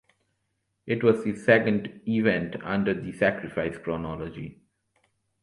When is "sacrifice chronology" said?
3.11-4.59